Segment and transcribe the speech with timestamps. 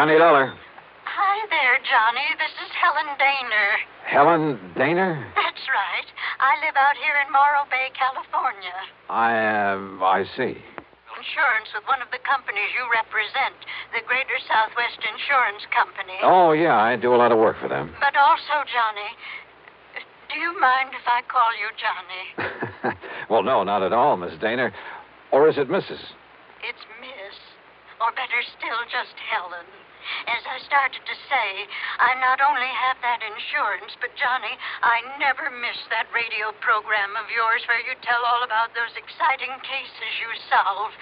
[0.00, 0.56] Johnny Dollar.
[1.04, 2.24] Hi there, Johnny.
[2.40, 3.68] This is Helen Daner.
[4.08, 5.28] Helen Daner?
[5.36, 6.08] That's right.
[6.40, 8.72] I live out here in Morro Bay, California.
[9.12, 10.56] I, uh, I see.
[10.56, 13.52] Insurance with one of the companies you represent,
[13.92, 16.16] the Greater Southwest Insurance Company.
[16.24, 17.92] Oh, yeah, I do a lot of work for them.
[18.00, 19.10] But also, Johnny,
[20.32, 22.96] do you mind if I call you Johnny?
[23.28, 24.72] well, no, not at all, Miss Daner.
[25.28, 26.00] Or is it Mrs.?
[26.64, 27.36] It's Miss.
[28.00, 29.68] Or better still, just Helen.
[30.28, 31.48] As I started to say,
[32.00, 37.28] I not only have that insurance, but Johnny, I never miss that radio program of
[37.32, 40.92] yours where you tell all about those exciting cases you solve.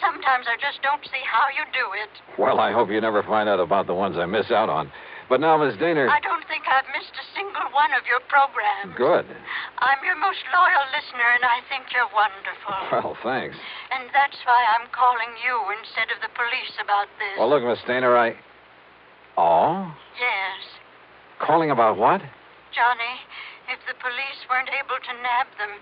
[0.00, 2.12] Sometimes I just don't see how you do it.
[2.36, 4.92] Well, I hope you never find out about the ones I miss out on.
[5.28, 6.10] But now, Miss Daner.
[6.10, 8.92] I don't think I've missed a single one of your programs.
[8.98, 9.26] Good.
[9.80, 12.76] I'm your most loyal listener, and I think you're wonderful.
[12.92, 13.56] Well, thanks.
[13.90, 17.34] And that's why I'm calling you instead of the police about this.
[17.40, 18.36] Well, look, Miss Daner, I.
[19.36, 19.88] Oh?
[20.20, 20.60] Yes.
[21.40, 22.20] Calling about what?
[22.76, 23.14] Johnny,
[23.72, 25.72] if the police weren't able to nab them,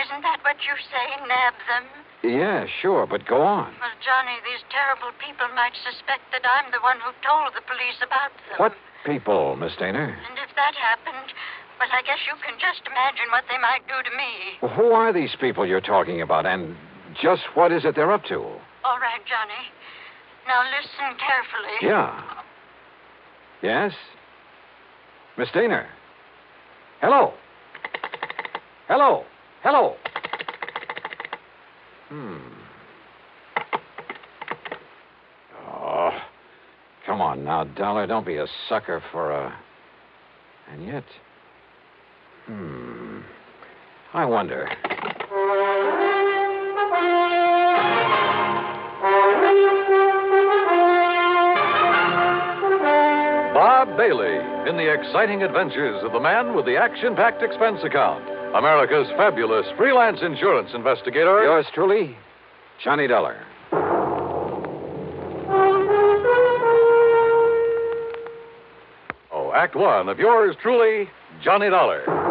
[0.00, 1.84] isn't that what you say, nab them?
[2.22, 3.74] Yeah, sure, but go on.
[3.82, 7.98] Well, Johnny, these terrible people might suspect that I'm the one who told the police
[7.98, 8.62] about them.
[8.62, 10.14] What people, Miss Daner?
[10.14, 11.34] And if that happened,
[11.82, 14.62] well, I guess you can just imagine what they might do to me.
[14.62, 16.76] Well, who are these people you're talking about, and
[17.20, 18.38] just what is it they're up to?
[18.38, 19.66] All right, Johnny.
[20.46, 21.76] Now listen carefully.
[21.82, 22.22] Yeah.
[23.62, 23.92] Yes?
[25.36, 25.86] Miss Daner.
[27.00, 27.34] Hello.
[28.86, 29.24] Hello.
[29.62, 29.94] Hello.
[32.08, 32.36] Hmm.
[35.64, 36.10] Oh.
[37.06, 38.08] Come on now, Dollar.
[38.08, 39.56] Don't be a sucker for a.
[40.68, 41.04] And yet.
[42.46, 43.20] Hmm.
[44.12, 44.68] I wonder.
[53.54, 58.31] Bob Bailey in the exciting adventures of the man with the action packed expense account.
[58.54, 61.42] America's fabulous freelance insurance investigator.
[61.42, 62.16] Yours truly,
[62.82, 63.40] Johnny Dollar.
[69.32, 71.08] Oh, Act One of yours truly,
[71.42, 72.21] Johnny Dollar.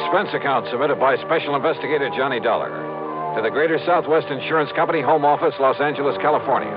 [0.00, 2.72] Expense account submitted by Special Investigator Johnny Dollar
[3.36, 6.72] to the Greater Southwest Insurance Company, Home Office, Los Angeles, California.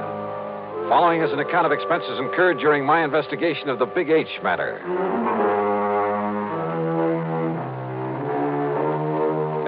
[0.91, 4.75] Following is an account of expenses incurred during my investigation of the Big H matter.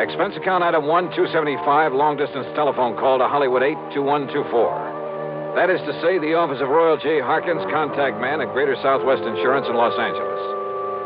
[0.03, 5.55] Expense account item 1 275, long distance telephone call to Hollywood 82124.
[5.55, 7.21] That is to say, the office of Royal J.
[7.23, 10.54] Harkins, contact man at Greater Southwest Insurance in Los Angeles.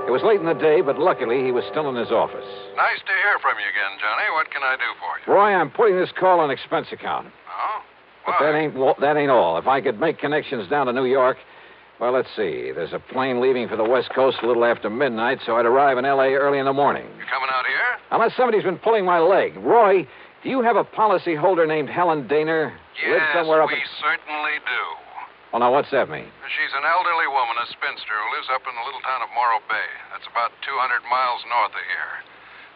[0.09, 2.49] It was late in the day, but luckily he was still in his office.
[2.75, 4.25] Nice to hear from you again, Johnny.
[4.33, 5.31] What can I do for you?
[5.31, 7.27] Roy, I'm putting this call on expense account.
[7.45, 7.81] Oh?
[8.25, 9.59] But that ain't that ain't all.
[9.59, 11.37] If I could make connections down to New York,
[12.01, 12.71] well, let's see.
[12.73, 15.99] There's a plane leaving for the West Coast a little after midnight, so I'd arrive
[15.99, 16.33] in L.A.
[16.33, 17.05] early in the morning.
[17.15, 18.01] You're coming out here?
[18.09, 19.57] Unless somebody's been pulling my leg.
[19.57, 20.07] Roy,
[20.41, 22.73] do you have a policy holder named Helen Daner?
[23.05, 23.81] Yes, somewhere up we in...
[24.01, 25.08] certainly do.
[25.49, 26.29] Well, now, what's that mean?
[26.45, 29.57] She's an elderly woman, a spinster, who lives up in the little town of Morro
[29.65, 29.89] Bay.
[30.13, 32.13] That's about 200 miles north of here.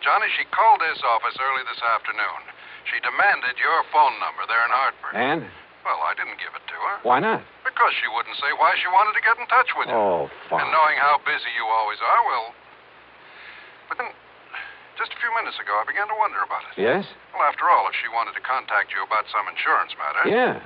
[0.01, 2.41] Johnny, she called this office early this afternoon.
[2.89, 5.13] She demanded your phone number there in Hartford.
[5.13, 5.41] And?
[5.85, 6.95] Well, I didn't give it to her.
[7.05, 7.45] Why not?
[7.61, 9.95] Because she wouldn't say why she wanted to get in touch with you.
[9.95, 10.65] Oh, fine.
[10.65, 12.57] And knowing how busy you always are, well.
[13.85, 14.09] But then,
[14.97, 16.81] just a few minutes ago, I began to wonder about it.
[16.81, 17.05] Yes?
[17.35, 20.23] Well, after all, if she wanted to contact you about some insurance matter.
[20.25, 20.57] Yeah.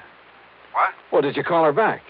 [0.78, 0.94] What?
[1.10, 2.06] Well, did you call her back?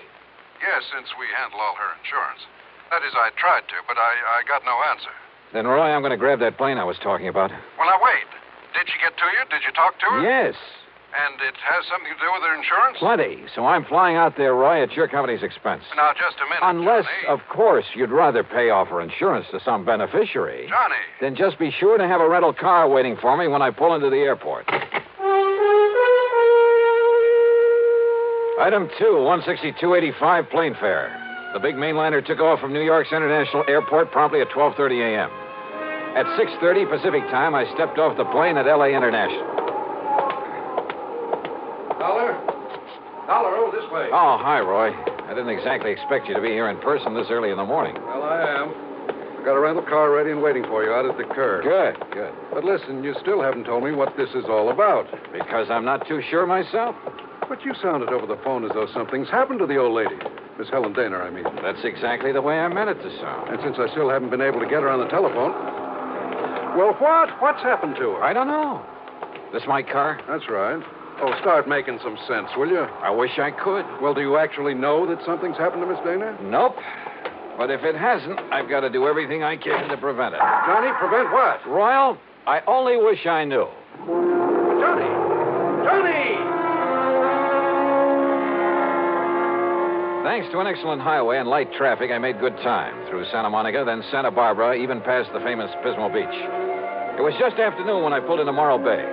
[0.60, 2.44] Yes, since we handle all her insurance.
[2.92, 5.16] That is, I tried to, but I, I got no answer.
[5.56, 7.52] Then, Roy, I'm going to grab that plane I was talking about.
[7.80, 8.28] Well, now, wait.
[8.76, 9.48] Did she get to you?
[9.48, 10.20] Did you talk to her?
[10.20, 10.56] Yes.
[11.16, 12.98] And it has something to do with her insurance?
[13.00, 13.48] Plenty.
[13.56, 15.84] So I'm flying out there, Roy, at your company's expense.
[15.96, 16.60] Now, just a minute.
[16.68, 17.28] Unless, Johnny.
[17.32, 20.68] of course, you'd rather pay off her insurance to some beneficiary.
[20.68, 21.00] Johnny.
[21.22, 23.96] Then just be sure to have a rental car waiting for me when I pull
[23.96, 24.68] into the airport.
[28.60, 31.14] Item two, 16285 plane fare.
[31.54, 35.30] The big mainliner took off from New York's International Airport promptly at 12:30 a.m.
[36.18, 39.46] At 6:30 Pacific time, I stepped off the plane at LA International.
[42.02, 42.34] Dollar?
[43.30, 44.10] Dollar, oh, this way.
[44.12, 44.90] Oh, hi, Roy.
[44.90, 47.94] I didn't exactly expect you to be here in person this early in the morning.
[47.94, 48.74] Well, I am.
[49.38, 51.64] I got a rental car ready and waiting for you out at the curb.
[51.64, 52.34] Good, good.
[52.52, 55.06] But listen, you still haven't told me what this is all about.
[55.32, 56.96] Because I'm not too sure myself.
[57.50, 60.16] But you sounded over the phone as though something's happened to the old lady.
[60.60, 61.46] Miss Helen Daner, I mean.
[61.62, 63.50] That's exactly the way I meant it to sound.
[63.50, 65.54] And since I still haven't been able to get her on the telephone.
[66.78, 67.30] Well, what?
[67.42, 68.24] What's happened to her?
[68.24, 68.84] I don't know.
[69.54, 70.20] This my car?
[70.28, 70.84] That's right.
[71.20, 72.82] Oh, start making some sense, will you?
[72.82, 73.86] I wish I could.
[74.02, 76.38] Well, do you actually know that something's happened to Miss Dana?
[76.44, 76.76] Nope.
[77.58, 80.40] But if it hasn't, I've got to do everything I can to prevent it.
[80.40, 81.66] Johnny, prevent what?
[81.66, 83.68] Royal, I only wish I knew.
[84.06, 85.10] Johnny!
[85.86, 86.37] Johnny!
[90.28, 93.88] Thanks to an excellent highway and light traffic, I made good time through Santa Monica,
[93.88, 96.28] then Santa Barbara, even past the famous Pismo Beach.
[97.16, 99.08] It was just afternoon when I pulled into Morro Bay.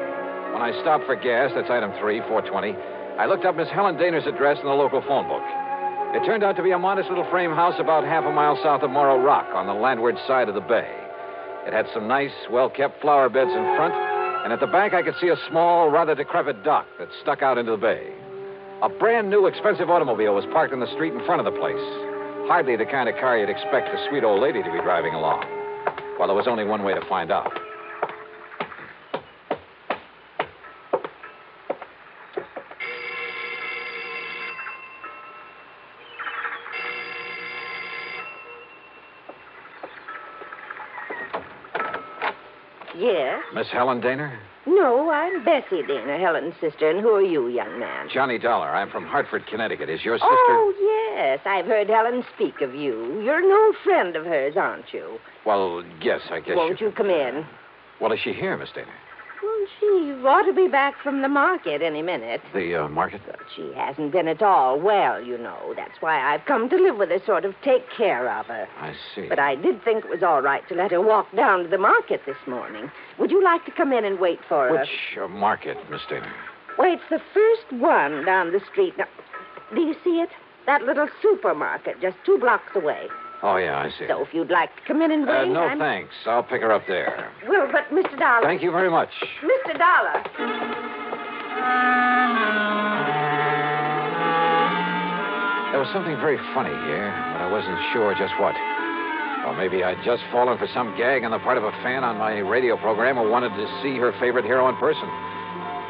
[0.50, 2.75] When I stopped for gas, that's item three, 420,
[3.14, 5.46] I looked up Miss Helen Daner's address in the local phone book.
[6.19, 8.82] It turned out to be a modest little frame house about half a mile south
[8.82, 10.90] of Morro Rock on the landward side of the bay.
[11.62, 13.94] It had some nice, well kept flower beds in front,
[14.43, 17.55] and at the back I could see a small, rather decrepit dock that stuck out
[17.56, 18.23] into the bay.
[18.82, 21.80] A brand new, expensive automobile was parked in the street in front of the place.
[22.46, 25.44] Hardly the kind of car you'd expect the sweet old lady to be driving along.
[26.18, 27.50] Well, there was only one way to find out.
[42.96, 43.42] Yes?
[43.54, 44.38] Miss Helen Daner?
[44.66, 46.88] No, I'm Bessie Dana, Helen's sister.
[46.88, 48.08] And who are you, young man?
[48.12, 48.69] Johnny Dollar.
[48.69, 49.90] I'm from Hartford, Connecticut.
[49.90, 50.28] Is your sister?
[50.31, 51.40] Oh, yes.
[51.44, 53.22] I've heard Helen speak of you.
[53.22, 55.19] You're an old friend of hers, aren't you?
[55.44, 56.56] Well, yes, I guess.
[56.56, 57.44] Won't you come in?
[58.00, 58.87] Well, is she here, Miss Daner?
[59.81, 59.87] She
[60.26, 62.40] ought to be back from the market any minute.
[62.52, 63.20] The uh, market?
[63.26, 65.75] But she hasn't been at all well, you know.
[65.76, 68.66] That's why I've come to live with her, sort of take care of her.
[68.78, 69.28] I see.
[69.28, 71.78] But I did think it was all right to let her walk down to the
[71.78, 72.90] market this morning.
[73.19, 74.78] Would you like to come in and wait for her?
[74.78, 76.31] Which uh, market, Miss Daner?
[76.78, 78.94] Well, it's the first one down the street.
[78.99, 79.06] Now,
[79.75, 80.31] do you see it?
[80.67, 83.08] That little supermarket just two blocks away.
[83.46, 84.06] Oh, yeah, I see.
[84.08, 85.79] So if you'd like to come in and wait, Uh, no, I'm...
[85.79, 86.14] thanks.
[86.25, 87.31] I'll pick her up there.
[87.46, 88.19] Well, but Mr.
[88.19, 88.41] Dollar.
[88.43, 89.11] Thank you very much.
[89.43, 89.76] Mr.
[89.76, 91.25] Dollar.
[95.73, 98.55] There was something very funny here, but I wasn't sure just what.
[99.44, 102.17] Or maybe I'd just fallen for some gag on the part of a fan on
[102.17, 105.05] my radio program who wanted to see her favorite hero in person.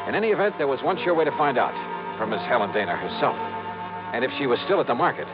[0.08, 1.76] In any event, there was one sure way to find out
[2.18, 3.36] from Miss Helen Dana herself.
[4.16, 5.28] And if she was still at the market.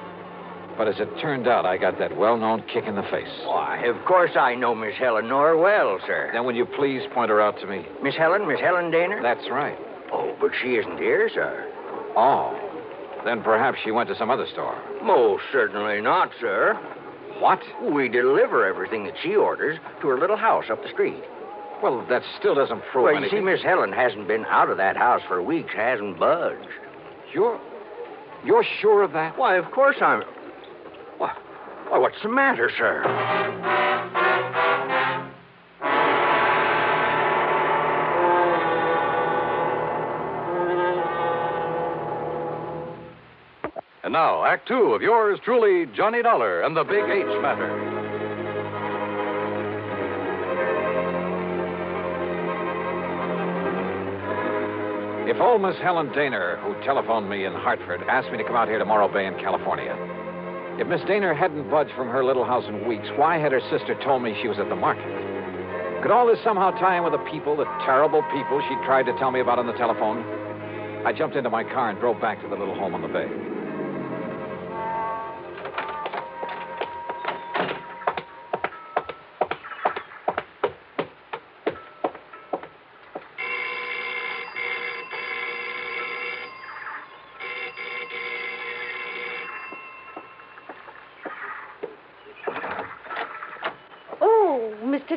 [0.80, 3.28] But as it turned out, I got that well known kick in the face.
[3.44, 6.30] Why, of course I know Miss Helen Nor well, sir.
[6.32, 7.84] Then will you please point her out to me?
[8.02, 9.20] Miss Helen, Miss Helen Daner?
[9.20, 9.76] That's right.
[10.10, 11.70] Oh, but she isn't here, sir.
[12.16, 12.58] Oh.
[13.26, 14.82] Then perhaps she went to some other store.
[15.04, 16.72] Most certainly not, sir.
[17.40, 17.60] What?
[17.92, 21.22] We deliver everything that she orders to her little house up the street.
[21.82, 24.96] Well, that still doesn't prove well, you see, Miss Helen hasn't been out of that
[24.96, 26.68] house for weeks, hasn't budged.
[27.34, 27.60] You're.
[28.42, 29.36] You're sure of that?
[29.36, 30.22] Why, of course I'm.
[31.90, 33.02] Why, what's the matter, sir?
[44.04, 47.98] And now, Act Two of yours truly, Johnny Dollar and the Big H Matter.
[55.28, 58.68] If old Miss Helen Daner, who telephoned me in Hartford, asked me to come out
[58.68, 59.96] here to Morro Bay in California,
[60.80, 63.94] if Miss Daner hadn't budged from her little house in weeks, why had her sister
[64.02, 65.04] told me she was at the market?
[66.00, 69.12] Could all this somehow tie in with the people, the terrible people she tried to
[69.18, 70.24] tell me about on the telephone?
[71.04, 73.28] I jumped into my car and drove back to the little home on the bay.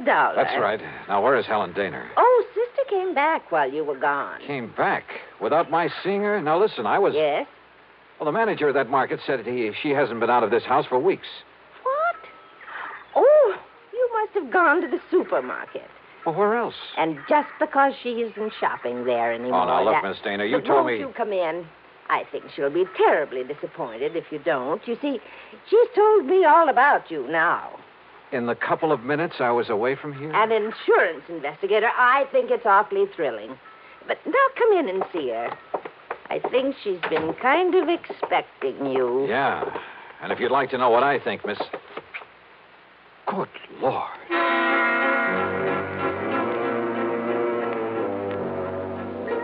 [0.08, 0.34] Oh.
[0.36, 0.82] That's right.
[1.08, 2.08] Now, where is Helen Daner?
[2.18, 4.40] Oh, sister came back while you were gone.
[4.46, 5.04] Came back
[5.42, 6.42] without my seeing her?
[6.42, 7.14] Now, listen, I was.
[7.16, 7.48] Yes?
[8.20, 10.86] Well, the manager of that market said he, she hasn't been out of this house
[10.86, 11.28] for weeks.
[11.84, 12.16] What?
[13.16, 13.56] Oh,
[13.92, 15.90] you must have gone to the supermarket.
[16.26, 16.76] Well, where else?
[16.98, 19.64] And just because she isn't shopping there oh, anymore.
[19.64, 21.00] Oh, now, look, that- Miss Dana, you But told won't me.
[21.00, 21.66] you come in?
[22.10, 24.86] I think she'll be terribly disappointed if you don't.
[24.88, 25.20] You see,
[25.70, 27.80] she's told me all about you now.
[28.34, 30.32] In the couple of minutes I was away from here?
[30.34, 33.56] An insurance investigator, I think it's awfully thrilling.
[34.08, 35.56] But now come in and see her.
[36.32, 39.28] I think she's been kind of expecting you.
[39.30, 39.64] Yeah.
[40.24, 41.60] And if you'd like to know what I think, Miss.
[43.28, 43.50] Good
[43.80, 44.10] Lord.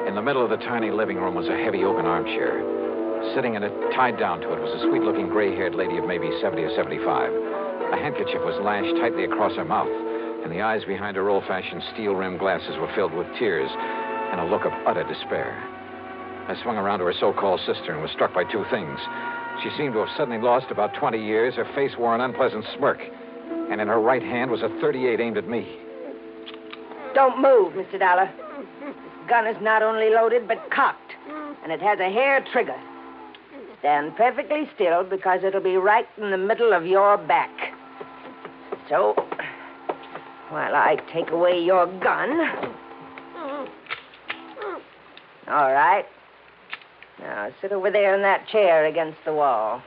[0.07, 2.65] In the middle of the tiny living room was a heavy oaken armchair.
[3.35, 6.07] Sitting in it, tied down to it, was a sweet looking gray haired lady of
[6.07, 7.48] maybe 70 or 75.
[7.91, 9.89] A handkerchief was lashed tightly across her mouth,
[10.43, 13.69] and the eyes behind her old fashioned steel rimmed glasses were filled with tears
[14.31, 15.57] and a look of utter despair.
[16.47, 18.99] I swung around to her so called sister and was struck by two things.
[19.63, 21.55] She seemed to have suddenly lost about 20 years.
[21.55, 22.99] Her face wore an unpleasant smirk,
[23.69, 25.77] and in her right hand was a 38 aimed at me.
[27.13, 27.99] Don't move, Mr.
[27.99, 28.31] Dollar.
[28.81, 28.95] This
[29.27, 31.13] gun is not only loaded, but cocked,
[31.63, 32.79] and it has a hair trigger.
[33.79, 37.68] Stand perfectly still because it'll be right in the middle of your back.
[38.89, 39.13] So,
[40.49, 42.75] while I take away your gun.
[45.47, 46.05] All right.
[47.19, 49.81] Now, sit over there in that chair against the wall.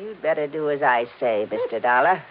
[0.00, 1.82] You'd better do as I say, Mr.
[1.82, 2.22] Dollar.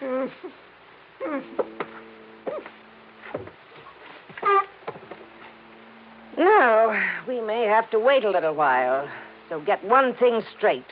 [6.38, 9.08] Now, we may have to wait a little while.
[9.50, 10.86] So get one thing straight.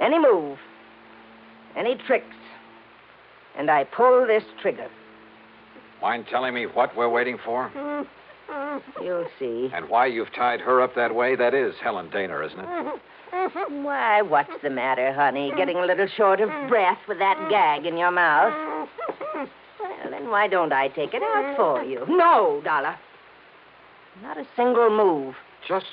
[0.00, 0.58] Any move,
[1.76, 2.34] any tricks,
[3.56, 4.88] and I pull this trigger.
[6.00, 7.70] Mind telling me what we're waiting for?
[9.02, 9.70] You'll see.
[9.72, 11.36] And why you've tied her up that way?
[11.36, 13.00] That is Helen Daner, isn't it?
[13.84, 15.52] Why, what's the matter, honey?
[15.56, 18.88] Getting a little short of breath with that gag in your mouth?
[19.36, 22.04] Well, then why don't I take it out for you?
[22.08, 22.96] No, Dollar.
[24.22, 25.34] Not a single move.
[25.66, 25.86] Just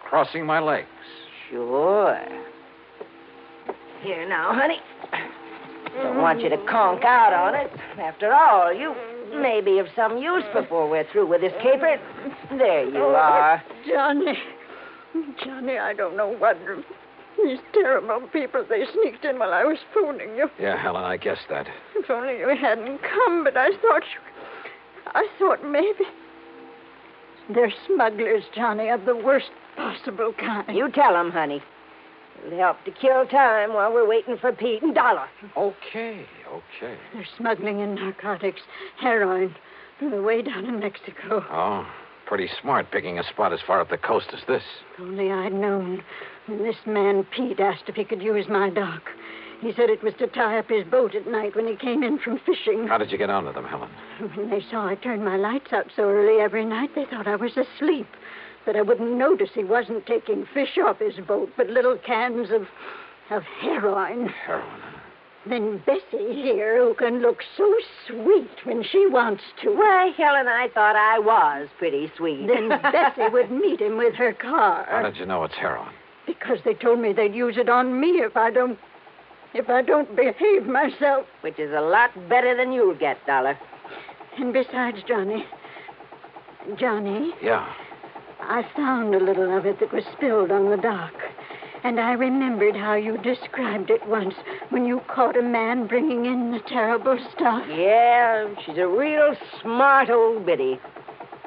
[0.00, 0.86] crossing my legs.
[1.50, 2.24] Sure.
[4.02, 4.78] Here now, honey.
[5.94, 7.70] Don't want you to conk out on it.
[7.98, 8.94] After all, you
[9.40, 11.98] may be of some use before we're through with this caper.
[12.50, 13.62] There you oh, are.
[13.86, 14.38] Johnny.
[15.44, 16.56] Johnny, I don't know what.
[17.42, 20.50] These terrible people, they sneaked in while I was phoning you.
[20.60, 21.66] Yeah, Helen, I guessed that.
[21.96, 24.20] If only you hadn't come, but I thought you.
[25.06, 26.04] I thought maybe.
[27.52, 30.76] They're smugglers, Johnny, of the worst possible kind.
[30.76, 31.62] You tell 'em, honey.
[32.46, 35.28] It'll help to kill time while we're waiting for Pete and Dollar.
[35.56, 36.98] Okay, okay.
[37.14, 38.62] They're smuggling in narcotics,
[38.98, 39.54] heroin,
[39.98, 41.44] from the way down in Mexico.
[41.50, 41.86] Oh,
[42.26, 44.64] pretty smart picking a spot as far up the coast as this.
[44.94, 46.02] If only I'd known
[46.46, 49.02] when this man Pete asked if he could use my dock.
[49.60, 52.18] He said it was to tie up his boat at night when he came in
[52.18, 52.88] from fishing.
[52.88, 53.90] How did you get on onto them, Helen?
[54.34, 57.36] When they saw I turned my lights out so early every night, they thought I
[57.36, 58.08] was asleep.
[58.66, 62.68] That I wouldn't notice he wasn't taking fish off his boat, but little cans of
[63.30, 64.28] of heroin.
[64.46, 64.80] Heroin.
[65.44, 67.74] Then Bessie here, who can look so
[68.06, 69.70] sweet when she wants to.
[69.70, 72.46] Why, Helen, I thought I was pretty sweet.
[72.46, 74.86] Then Bessie would meet him with her car.
[74.88, 75.92] How did you know it's heroin?
[76.26, 78.78] Because they told me they'd use it on me if I don't
[79.54, 81.26] if I don't behave myself.
[81.40, 83.58] Which is a lot better than you'll get, Dollar.
[84.38, 85.44] And besides, Johnny.
[86.78, 87.66] Johnny, Yeah.
[88.48, 91.14] I found a little of it that was spilled on the dock.
[91.84, 94.34] And I remembered how you described it once
[94.70, 97.64] when you caught a man bringing in the terrible stuff.
[97.68, 100.78] Yeah, she's a real smart old biddy.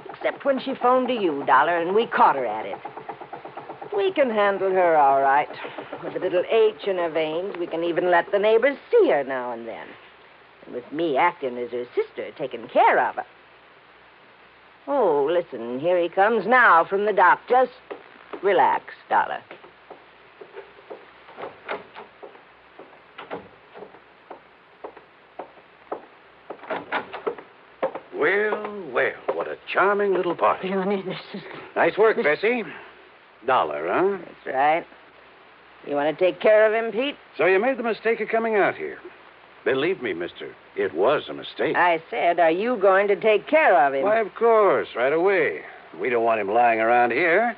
[0.09, 2.77] Except when she phoned to you, Dollar, and we caught her at it.
[3.95, 5.49] We can handle her all right.
[6.03, 9.23] With a little H in her veins, we can even let the neighbors see her
[9.23, 9.87] now and then.
[10.65, 13.25] And with me acting as her sister, taking care of her.
[14.87, 17.39] Oh, listen, here he comes now from the dock.
[17.49, 17.71] Just
[18.43, 19.41] relax, Dollar.
[28.15, 30.69] Well, well, what a charming little party.
[30.69, 31.41] Johnny, this is.
[31.75, 32.63] Nice work, Bessie.
[33.45, 34.17] Dollar, huh?
[34.23, 34.85] That's right.
[35.87, 37.15] You want to take care of him, Pete?
[37.37, 38.97] So you made the mistake of coming out here.
[39.65, 41.75] Believe me, mister, it was a mistake.
[41.75, 44.03] I said, are you going to take care of him?
[44.03, 45.61] Why, of course, right away.
[45.99, 47.57] We don't want him lying around here.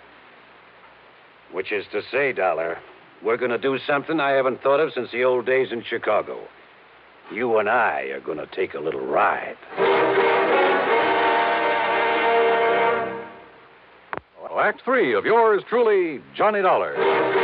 [1.51, 2.79] Which is to say, Dollar,
[3.23, 6.39] we're going to do something I haven't thought of since the old days in Chicago.
[7.31, 9.57] You and I are going to take a little ride.
[14.41, 17.36] Well, Act three of yours truly, Johnny Dollar.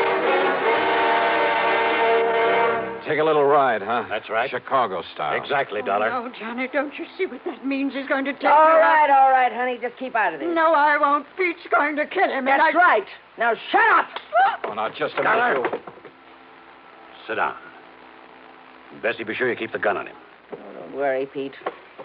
[3.08, 4.06] Take a little ride, huh?
[4.10, 4.50] That's right.
[4.50, 5.42] Chicago style.
[5.42, 6.10] Exactly, Dollar.
[6.12, 7.94] Oh, no, Johnny, don't you see what that means?
[7.94, 9.78] He's going to take All right, all right, honey.
[9.82, 10.50] Just keep out of this.
[10.52, 11.26] No, I won't.
[11.38, 12.48] Pete's going to kill him.
[12.48, 12.78] and That's I...
[12.78, 13.06] right.
[13.38, 14.08] Now shut up.
[14.66, 15.56] Oh, now, just a Dollar.
[15.62, 15.72] minute.
[15.74, 15.80] you-
[17.28, 17.56] Sit down.
[19.02, 20.16] Bessie, be sure you keep the gun on him.
[20.54, 21.54] Oh, don't worry, Pete.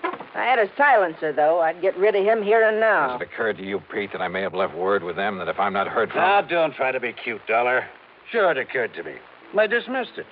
[0.03, 3.13] If I had a silencer, though, I'd get rid of him here and now.
[3.13, 5.49] Has it occurred to you, Pete, that I may have left word with them that
[5.49, 6.21] if I'm not heard from.
[6.21, 7.87] Now, don't try to be cute, Dollar.
[8.31, 9.15] Sure, it occurred to me.
[9.59, 10.27] I dismissed it.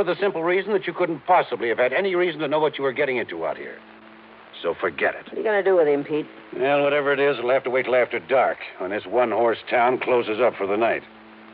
[0.00, 2.78] For the simple reason that you couldn't possibly have had any reason to know what
[2.78, 3.76] you were getting into out here.
[4.62, 5.26] So forget it.
[5.26, 6.26] What are you going to do with him, Pete?
[6.56, 9.58] Well, whatever it is, we'll have to wait till after dark when this one horse
[9.68, 11.02] town closes up for the night.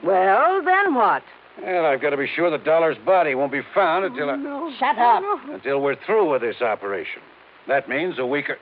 [0.05, 1.25] Well, then what?
[1.61, 4.77] Well, I've got to be sure the Dollar's body won't be found oh, until I,
[4.79, 5.23] Shut up.
[5.25, 7.23] Oh, until we're through with this operation.
[7.67, 8.59] That means a week or.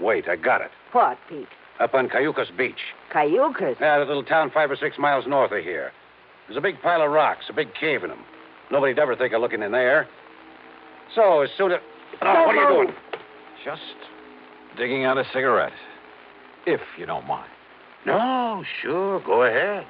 [0.00, 0.70] Wait, I got it.
[0.92, 1.48] What, Pete?
[1.80, 2.80] Up on Cayucos Beach.
[3.12, 3.78] Cayucos?
[3.78, 5.92] Yeah, that little town five or six miles north of here.
[6.48, 8.24] There's a big pile of rocks, a big cave in them.
[8.70, 10.06] Nobody'd ever think of looking in there.
[11.14, 11.78] So, as soon as.
[12.22, 12.96] Oh, what are you doing?
[13.64, 13.80] Just
[14.76, 15.72] digging out a cigarette.
[16.66, 17.50] If you don't mind.
[18.06, 19.86] No, sure, go ahead.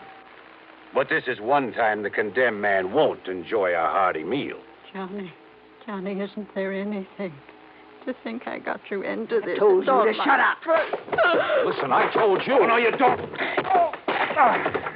[0.94, 4.58] But this is one time the condemned man won't enjoy a hearty meal.
[4.92, 5.32] Johnny,
[5.86, 7.34] Johnny, isn't there anything?
[8.06, 9.58] To think I got you into this.
[9.58, 11.66] told It's you to my- shut up.
[11.66, 12.58] Listen, I told you.
[12.60, 13.20] Oh, no, you don't.
[13.20, 14.92] Oh, ah.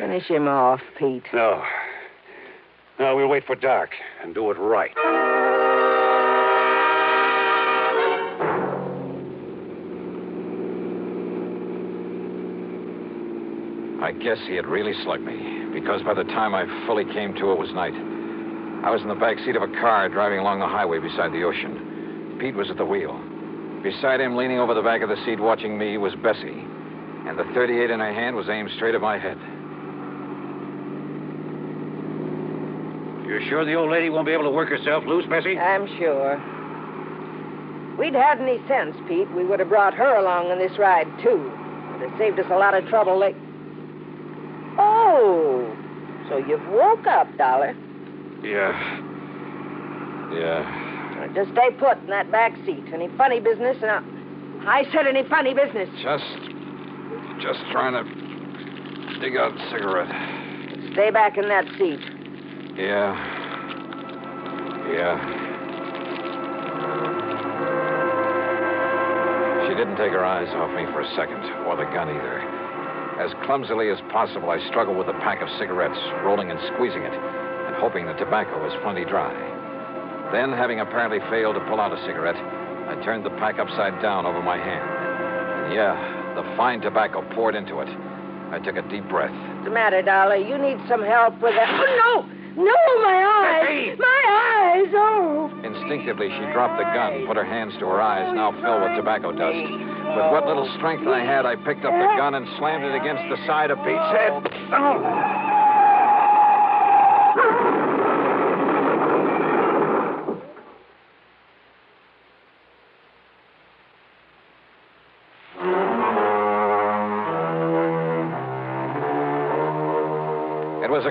[0.00, 1.26] Finish him off, Pete.
[1.34, 1.62] No.
[2.98, 3.90] No, we'll wait for dark
[4.22, 4.92] and do it right.
[14.02, 17.52] I guess he had really slugged me, because by the time I fully came to,
[17.52, 17.92] it was night.
[18.82, 21.44] I was in the back seat of a car driving along the highway beside the
[21.44, 22.38] ocean.
[22.40, 23.20] Pete was at the wheel.
[23.82, 26.64] Beside him, leaning over the back of the seat watching me, was Bessie.
[27.28, 29.36] And the 38 in her hand was aimed straight at my head.
[33.30, 35.56] You're sure the old lady won't be able to work herself loose, Bessie?
[35.56, 36.34] I'm sure.
[37.96, 41.38] We'd had any sense, Pete, we would have brought her along on this ride, too.
[41.38, 43.20] It Would have saved us a lot of trouble.
[43.20, 43.36] Like...
[44.82, 45.62] Oh,
[46.28, 47.76] so you've woke up, Dollar.
[48.42, 48.74] Yeah.
[50.34, 50.66] Yeah.
[51.14, 52.82] Now, Just stay put in that back seat.
[52.92, 53.76] Any funny business?
[53.80, 54.02] Now,
[54.66, 55.88] I said any funny business.
[56.02, 56.24] Just.
[57.40, 60.92] Just trying to dig out a cigarette.
[60.94, 62.19] Stay back in that seat.
[62.76, 63.12] Yeah.
[64.90, 65.16] Yeah.
[69.68, 72.40] She didn't take her eyes off me for a second, or the gun either.
[73.20, 77.12] As clumsily as possible, I struggled with the pack of cigarettes, rolling and squeezing it,
[77.12, 79.30] and hoping the tobacco was plenty dry.
[80.32, 82.38] Then, having apparently failed to pull out a cigarette,
[82.88, 84.88] I turned the pack upside down over my hand.
[85.66, 87.88] And yeah, the fine tobacco poured into it.
[88.50, 89.30] I took a deep breath.
[89.30, 90.36] What's the matter, Dollar?
[90.36, 91.68] You need some help with that.
[91.68, 92.39] Oh, no!
[92.56, 93.98] No, my eyes!
[93.98, 94.92] My eyes!
[94.94, 95.50] Oh!
[95.62, 98.96] Instinctively, she dropped the gun, put her hands to her eyes, oh, now filled with
[98.96, 99.56] tobacco dust.
[99.56, 103.22] With what little strength I had, I picked up the gun and slammed it against
[103.30, 104.42] the side of Pete's head.
[104.46, 105.49] It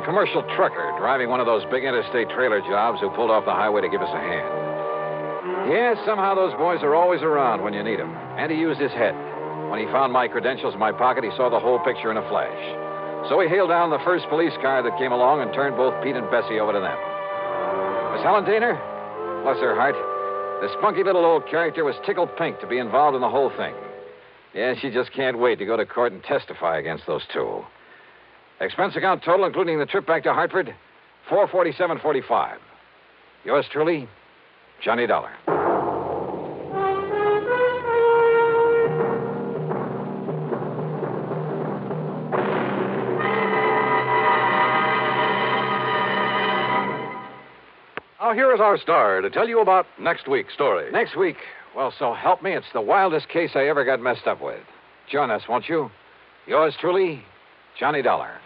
[0.10, 3.78] commercial trucker driving one of those big interstate trailer jobs who pulled off the highway
[3.78, 5.70] to give us a hand.
[5.70, 8.10] Yes, somehow those boys are always around when you need them.
[8.34, 9.14] And he used his head.
[9.70, 12.26] When he found my credentials in my pocket, he saw the whole picture in a
[12.26, 12.58] flash.
[13.30, 16.18] So he hailed down the first police car that came along and turned both Pete
[16.18, 16.98] and Bessie over to them.
[18.18, 18.82] Miss Helen Daner,
[19.46, 19.94] bless her heart,
[20.58, 23.78] this spunky little old character was tickled pink to be involved in the whole thing.
[24.58, 27.62] Yeah, she just can't wait to go to court and testify against those two.
[28.62, 30.76] Expense account total, including the trip back to Hartford,
[31.30, 32.60] four forty-seven forty-five.
[33.46, 34.08] Yours truly,
[34.84, 35.32] Johnny Dollar.
[48.20, 50.92] Now, here is our star to tell you about next week's story.
[50.92, 51.38] Next week,
[51.76, 54.62] well, so help me, it's the wildest case I ever got messed up with.
[55.12, 55.90] Join us, won't you?
[56.46, 57.24] Yours truly,
[57.80, 58.40] Johnny Dollar.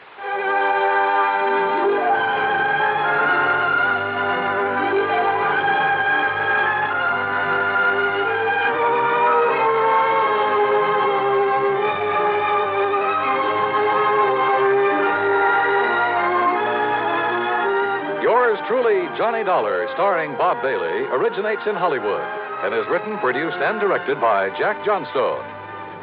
[19.24, 22.20] Johnny Dollar, starring Bob Bailey, originates in Hollywood
[22.68, 25.40] and is written, produced, and directed by Jack Johnstone.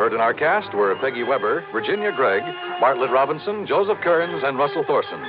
[0.01, 2.41] Heard in our cast were Peggy Webber, Virginia Gregg,
[2.81, 5.21] Bartlett Robinson, Joseph Kearns, and Russell Thorson.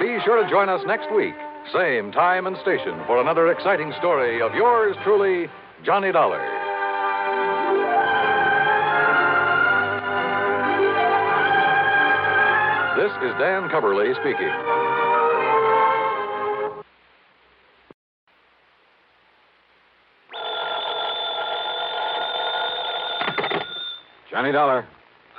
[0.00, 1.36] Be sure to join us next week,
[1.68, 5.52] same time and station, for another exciting story of yours truly,
[5.84, 6.40] Johnny Dollar.
[12.96, 15.01] This is Dan Cubberly speaking.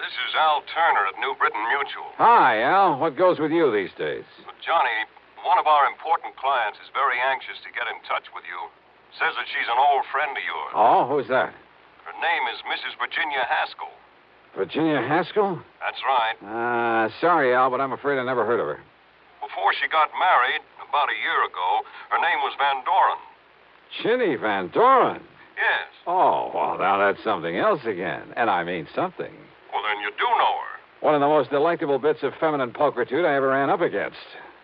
[0.02, 2.10] This is Al Turner at New Britain Mutual.
[2.18, 2.98] Hi, Al.
[2.98, 4.26] What goes with you these days?
[4.66, 5.06] Johnny,
[5.46, 8.58] One of our important clients is very anxious to get in touch with you.
[9.22, 10.72] Says that she's an old friend of yours.
[10.74, 11.54] Oh, who's that?
[12.10, 12.98] Her name is Mrs.
[12.98, 13.94] Virginia Haskell.
[14.58, 15.62] Virginia Haskell?
[15.78, 16.36] That's right.
[16.42, 18.82] Uh, sorry, Al, but I'm afraid I never heard of her.
[19.46, 21.70] Before she got married, about a year ago,
[22.10, 23.22] her name was Van Doren.
[24.02, 25.22] Ginny Van Doren.
[25.56, 25.88] Yes.
[26.08, 28.34] Oh, well, now that's something else again.
[28.36, 29.34] And I mean something.
[29.72, 31.06] Well, then you do know her.
[31.06, 34.18] One of the most delectable bits of feminine pulchritude I ever ran up against.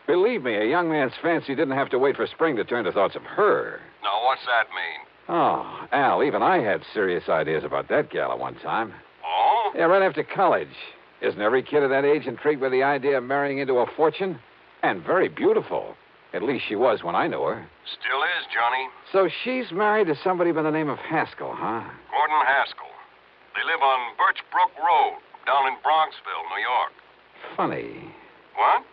[0.08, 2.92] Believe me, a young man's fancy didn't have to wait for spring to turn to
[2.92, 3.80] thoughts of her.
[4.02, 5.06] Now, what's that mean?
[5.28, 8.94] Oh, Al, even I had serious ideas about that gal at one time.
[9.24, 9.72] Oh?
[9.76, 10.68] Yeah, right after college.
[11.22, 14.40] Isn't every kid of that age intrigued by the idea of marrying into a fortune?
[14.82, 15.96] And very beautiful.
[16.34, 17.66] At least she was when I knew her.
[18.00, 18.88] Still is, Johnny.
[19.12, 21.84] So she's married to somebody by the name of Haskell, huh?
[22.12, 22.86] Gordon Haskell.
[23.56, 26.94] They live on Birchbrook Road, down in Bronxville, New York.
[27.58, 28.14] Funny.
[28.56, 28.86] What?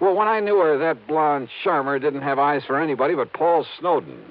[0.00, 3.66] Well, when I knew her, that blonde charmer didn't have eyes for anybody but Paul
[3.78, 4.22] Snowden.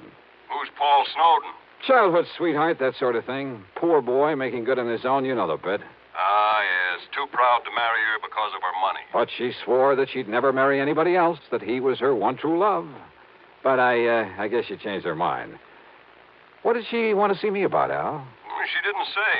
[0.48, 1.50] Who's Paul Snowden?
[1.86, 3.62] Childhood sweetheart, that sort of thing.
[3.74, 5.80] Poor boy, making good on his own, you know the bit.
[6.16, 7.08] Ah, yes.
[7.14, 9.04] Too proud to marry her because of her money.
[9.12, 12.58] But she swore that she'd never marry anybody else, that he was her one true
[12.58, 12.86] love.
[13.62, 15.58] But I, uh, I guess she changed her mind.
[16.62, 18.26] What did she want to see me about, Al?
[18.62, 19.34] She didn't say.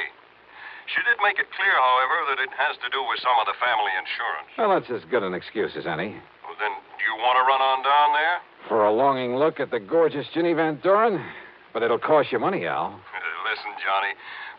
[0.91, 3.55] She did make it clear, however, that it has to do with some of the
[3.63, 4.51] family insurance.
[4.59, 6.19] Well, that's as good an excuse as any.
[6.43, 8.37] Well, then, do you want to run on down there?
[8.67, 11.23] For a longing look at the gorgeous Ginny Van Doren?
[11.73, 12.99] But it'll cost you money, Al.
[13.49, 14.13] Listen, Johnny,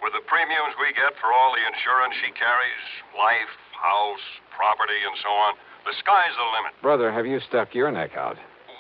[0.04, 2.84] with the premiums we get for all the insurance she carries
[3.16, 6.72] life, house, property, and so on the sky's the limit.
[6.82, 8.38] Brother, have you stuck your neck out?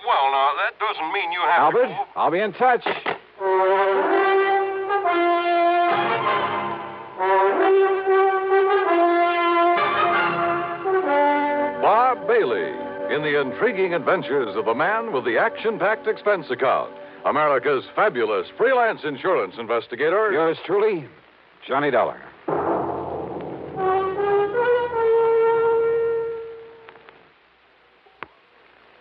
[0.08, 2.00] Well, now, that doesn't mean you have Albert, to.
[2.16, 2.84] I'll be in touch.
[11.82, 12.72] Bob Bailey
[13.14, 16.92] in the intriguing adventures of the man with the action packed expense account.
[17.26, 20.32] America's fabulous freelance insurance investigator.
[20.32, 21.08] Yours truly,
[21.68, 22.22] Johnny Dollar.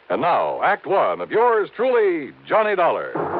[0.08, 3.31] And now, Act One of yours truly, Johnny Dollar.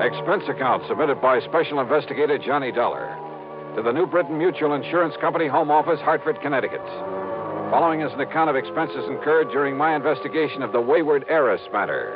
[0.00, 3.16] Expense account submitted by Special Investigator Johnny Dollar
[3.76, 6.84] to the New Britain Mutual Insurance Company Home Office, Hartford, Connecticut.
[7.70, 12.12] Following is an account of expenses incurred during my investigation of the wayward heiress matter.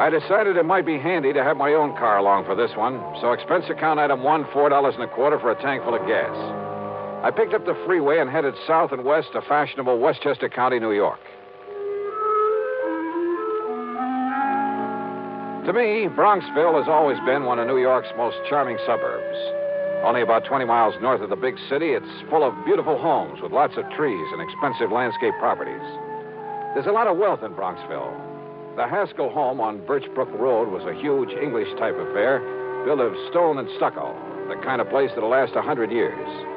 [0.00, 2.98] I decided it might be handy to have my own car along for this one,
[3.20, 6.06] so expense account item one, four dollars and a quarter for a tank full of
[6.06, 6.65] gas.
[7.22, 10.92] I picked up the freeway and headed south and west to fashionable Westchester County, New
[10.92, 11.20] York.
[15.66, 19.36] To me, Bronxville has always been one of New York's most charming suburbs.
[20.04, 23.50] Only about 20 miles north of the big city, it's full of beautiful homes with
[23.50, 25.82] lots of trees and expensive landscape properties.
[26.74, 28.14] There's a lot of wealth in Bronxville.
[28.76, 32.38] The Haskell home on Birchbrook Road was a huge English type affair,
[32.84, 34.14] built of stone and stucco,
[34.46, 36.55] the kind of place that'll last a hundred years.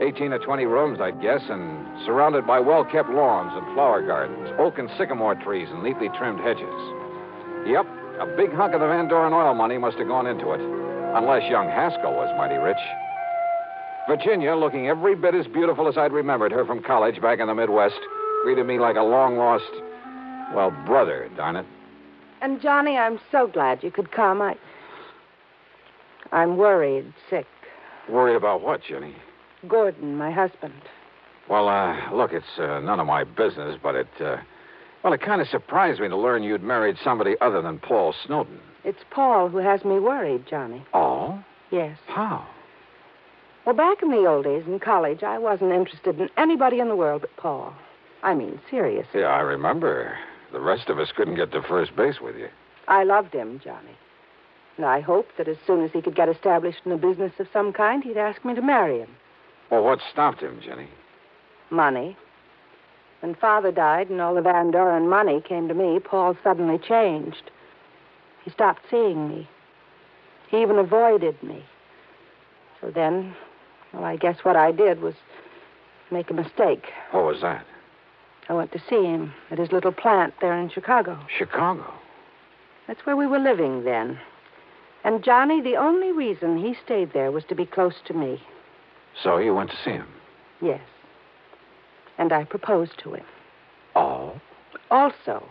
[0.00, 4.50] 18 or 20 rooms, I'd guess, and surrounded by well kept lawns and flower gardens,
[4.58, 6.64] oak and sycamore trees, and neatly trimmed hedges.
[7.66, 7.86] Yep,
[8.20, 10.60] a big hunk of the Van Doren oil money must have gone into it,
[11.16, 12.76] unless young Haskell was mighty rich.
[14.06, 17.54] Virginia, looking every bit as beautiful as I'd remembered her from college back in the
[17.54, 17.98] Midwest,
[18.42, 19.64] greeted me like a long lost,
[20.54, 21.66] well, brother, darn it.
[22.40, 24.40] And Johnny, I'm so glad you could come.
[24.40, 24.56] I.
[26.32, 27.46] I'm worried, sick.
[28.08, 29.16] Worried about what, Jenny?
[29.68, 30.74] Gordon, my husband.
[31.48, 34.36] Well, uh, look, it's uh, none of my business, but it, uh,
[35.04, 38.58] well, it kind of surprised me to learn you'd married somebody other than Paul Snowden.
[38.84, 40.84] It's Paul who has me worried, Johnny.
[40.94, 41.42] Oh?
[41.70, 41.98] Yes.
[42.06, 42.46] How?
[43.64, 46.96] Well, back in the old days in college, I wasn't interested in anybody in the
[46.96, 47.74] world but Paul.
[48.22, 49.20] I mean, seriously.
[49.20, 50.16] Yeah, I remember.
[50.52, 52.48] The rest of us couldn't get to first base with you.
[52.88, 53.96] I loved him, Johnny.
[54.76, 57.48] And I hoped that as soon as he could get established in a business of
[57.52, 59.10] some kind, he'd ask me to marry him.
[59.70, 60.88] Well, what stopped him, Jenny?
[61.70, 62.16] Money.
[63.20, 67.50] When Father died and all the Van Doren money came to me, Paul suddenly changed.
[68.44, 69.48] He stopped seeing me.
[70.48, 71.64] He even avoided me.
[72.80, 73.34] So then,
[73.92, 75.14] well, I guess what I did was
[76.10, 76.84] make a mistake.
[77.10, 77.66] What was that?
[78.48, 81.18] I went to see him at his little plant there in Chicago.
[81.36, 81.92] Chicago.
[82.86, 84.20] That's where we were living then.
[85.02, 88.40] And Johnny, the only reason he stayed there was to be close to me.
[89.22, 90.08] So you went to see him.
[90.60, 90.80] Yes.
[92.18, 93.24] And I proposed to him.
[93.94, 94.40] Oh?
[94.90, 95.42] Also,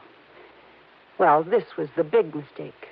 [1.19, 2.88] well, this was the big mistake.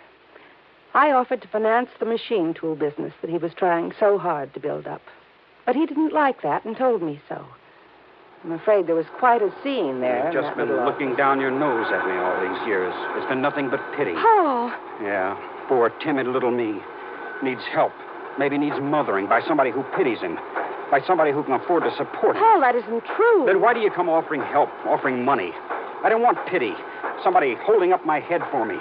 [0.94, 4.60] I offered to finance the machine tool business that he was trying so hard to
[4.60, 5.02] build up.
[5.66, 7.46] But he didn't like that and told me so.
[8.44, 10.26] I'm afraid there was quite a scene there.
[10.26, 11.18] You've just been looking office.
[11.18, 12.94] down your nose at me all these years.
[13.16, 14.14] It's been nothing but pity.
[14.14, 14.72] Paul!
[15.02, 16.80] Yeah, poor timid little me.
[17.42, 17.94] Needs help.
[18.38, 20.38] Maybe needs mothering by somebody who pities him.
[20.94, 22.44] By somebody who can afford to support him.
[22.44, 23.46] Paul, that isn't true.
[23.48, 25.50] Then why do you come offering help, offering money?
[26.04, 26.74] I don't want pity.
[27.24, 28.76] Somebody holding up my head for me.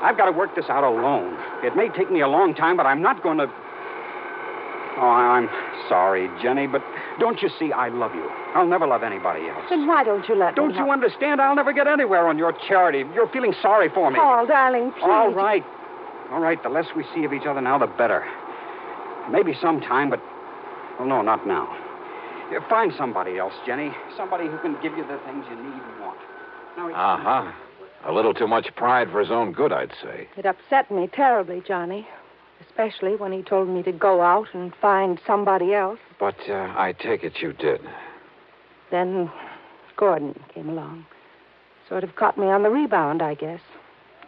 [0.00, 1.36] I've got to work this out alone.
[1.64, 3.50] It may take me a long time, but I'm not going to.
[4.96, 5.48] Oh, I'm
[5.88, 6.84] sorry, Jenny, but
[7.18, 8.30] don't you see I love you?
[8.54, 9.64] I'll never love anybody else.
[9.68, 10.90] Then why don't you let me Don't you help?
[10.90, 11.40] understand?
[11.40, 13.02] I'll never get anywhere on your charity.
[13.12, 14.20] You're feeling sorry for me.
[14.20, 15.02] Paul, darling, please.
[15.02, 15.64] All right.
[16.30, 18.24] All right, the less we see of each other now, the better.
[19.32, 20.20] Maybe sometime, but.
[20.98, 21.68] Well, no, not now.
[22.52, 23.92] Yeah, Find somebody else, Jenny.
[24.16, 26.18] Somebody who can give you the things you need and want.
[26.76, 27.52] Now, Uh huh.
[28.06, 30.28] A little too much pride for his own good, I'd say.
[30.36, 32.06] It upset me terribly, Johnny.
[32.68, 35.98] Especially when he told me to go out and find somebody else.
[36.20, 37.80] But uh, I take it you did.
[38.90, 39.30] Then
[39.96, 41.06] Gordon came along.
[41.88, 43.60] Sort of caught me on the rebound, I guess.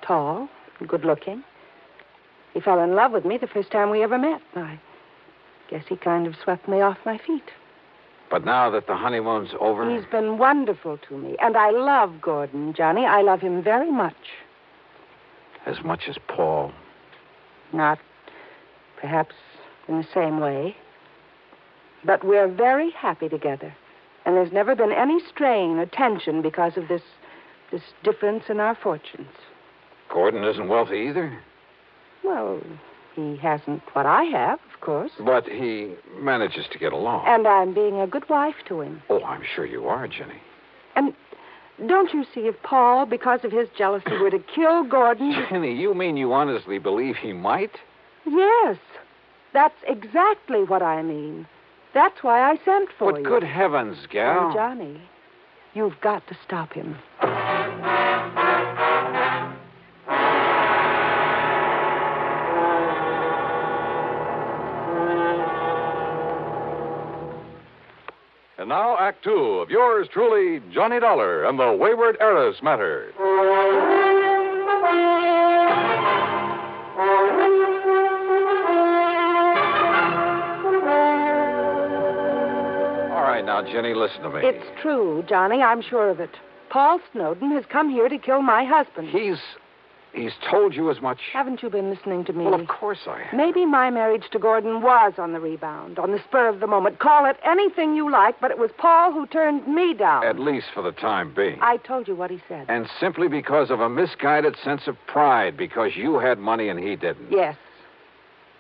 [0.03, 0.49] Tall,
[0.87, 1.45] good looking.
[2.55, 4.41] He fell in love with me the first time we ever met.
[4.55, 4.81] I
[5.71, 7.51] guess he kind of swept me off my feet.
[8.31, 9.89] But now that the honeymoon's over.
[9.89, 11.37] He's been wonderful to me.
[11.41, 13.05] And I love Gordon, Johnny.
[13.05, 14.17] I love him very much.
[15.65, 16.73] As much as Paul.
[17.73, 17.99] Not
[19.01, 19.35] perhaps
[19.89, 20.77] in the same way.
[22.05, 23.75] But we're very happy together.
[24.25, 27.03] And there's never been any strain or tension because of this
[27.73, 29.29] this difference in our fortunes.
[30.09, 31.37] Gordon isn't wealthy either.
[32.23, 32.61] Well,
[33.17, 35.11] he hasn't what I have, of course.
[35.19, 37.25] But he manages to get along.
[37.27, 39.03] And I'm being a good wife to him.
[39.11, 40.41] Oh, I'm sure you are, Jenny.
[40.95, 41.13] And
[41.89, 45.33] don't you see if Paul, because of his jealousy, were to kill Gordon?
[45.51, 47.73] Jenny, you mean you honestly believe he might?
[48.27, 48.77] Yes.
[49.53, 51.47] That's exactly what I mean.
[51.95, 53.27] That's why I sent for But you.
[53.27, 54.51] good heavens, gal.
[54.51, 55.01] Oh, Johnny,
[55.73, 56.97] you've got to stop him.
[68.67, 73.13] And now, Act Two of yours truly, Johnny Dollar and the Wayward Heiress Matter.
[83.13, 84.41] All right, now, Jenny, listen to me.
[84.43, 85.63] It's true, Johnny.
[85.63, 86.31] I'm sure of it.
[86.69, 89.11] Paul Snowden has come here to kill my husband.
[89.11, 89.39] He's.
[90.17, 91.19] He's told you as much.
[91.35, 92.47] Haven't you been listening to me?
[92.47, 93.35] Well, of course I have.
[93.35, 96.99] Maybe my marriage to Gordon was on the rebound, on the spur of the moment.
[96.99, 100.25] Call it anything you like, but it was Paul who turned me down.
[100.25, 101.59] At least for the time being.
[101.61, 102.65] I told you what he said.
[102.69, 106.97] And simply because of a misguided sense of pride, because you had money and he
[106.97, 107.31] didn't.
[107.31, 107.55] Yes.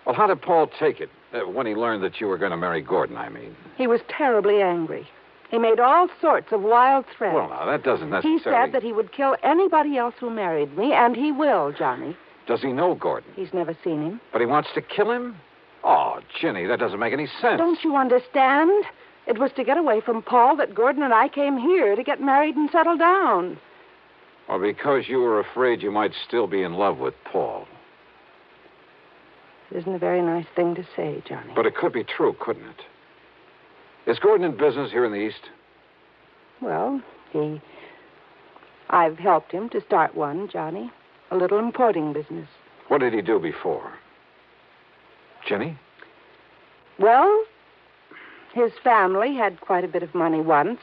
[0.05, 2.57] Well, how did Paul take it uh, when he learned that you were going to
[2.57, 3.57] marry Gordon, I mean?
[3.79, 5.09] He was terribly angry.
[5.51, 7.35] He made all sorts of wild threats.
[7.35, 8.39] Well, now, that doesn't necessarily.
[8.39, 12.17] he said that he would kill anybody else who married me, and he will, Johnny.
[12.47, 13.31] Does he know Gordon?
[13.35, 14.21] He's never seen him.
[14.33, 15.37] But he wants to kill him?
[15.85, 17.59] Oh, Jenny, that doesn't make any sense.
[17.59, 18.85] Don't you understand?
[19.27, 22.21] It was to get away from Paul that Gordon and I came here to get
[22.21, 23.59] married and settle down.
[24.49, 27.67] Or because you were afraid you might still be in love with Paul.
[29.71, 31.53] It isn't a very nice thing to say, Johnny.
[31.55, 32.83] But it could be true, couldn't it?
[34.07, 35.51] Is Gordon in business here in the East?
[36.61, 37.61] Well, he.
[38.88, 40.92] I've helped him to start one, Johnny.
[41.33, 42.49] A little importing business.
[42.87, 43.92] What did he do before?
[45.49, 45.77] Jenny?
[47.01, 47.45] Well,
[48.55, 50.79] his family had quite a bit of money once.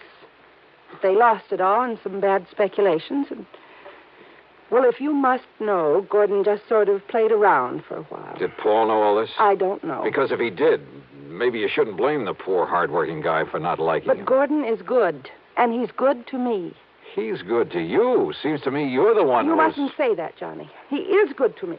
[0.92, 3.28] But they lost it all in some bad speculations.
[3.32, 3.46] And,
[4.70, 8.38] well, if you must know, Gordon just sort of played around for a while.
[8.38, 9.32] Did Paul know all this?
[9.40, 10.02] I don't know.
[10.04, 10.82] Because if he did,
[11.38, 14.26] maybe you shouldn't blame the poor, hard-working guy for not liking But him.
[14.26, 16.76] Gordon is good, and he's good to me.
[17.16, 18.34] He's good to you.
[18.42, 20.70] Seems to me you're the one you who was- mustn't say that, Johnny.
[20.90, 21.78] He is good to me.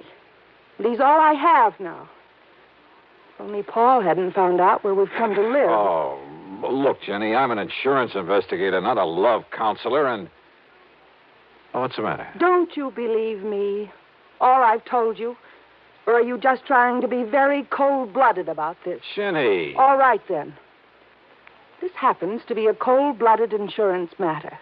[0.79, 2.09] And he's all I have now.
[3.35, 5.69] If only Paul hadn't found out where we've come to live.
[5.69, 6.19] Oh,
[6.63, 10.29] look, Jenny, I'm an insurance investigator, not a love counselor, and.
[11.75, 12.27] Oh, what's the matter?
[12.39, 13.91] Don't you believe me?
[14.41, 15.37] All I've told you?
[16.07, 19.01] Or are you just trying to be very cold blooded about this?
[19.15, 19.75] Jenny.
[19.77, 20.55] All right, then.
[21.81, 24.59] This happens to be a cold blooded insurance matter.